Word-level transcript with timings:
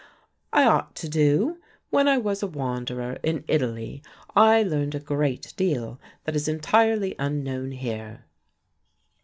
"I 0.51 0.63
ought 0.63 0.95
to 0.95 1.07
do; 1.07 1.59
when 1.91 2.07
I 2.07 2.17
was 2.17 2.41
a 2.41 2.47
wanderer 2.47 3.19
in 3.21 3.43
Italy 3.47 4.01
I 4.35 4.63
learned 4.63 4.95
a 4.95 4.99
great 4.99 5.53
deal 5.55 5.99
that 6.23 6.35
is 6.35 6.47
entirely 6.47 7.13
unknown 7.19 7.69
here." 7.69 8.25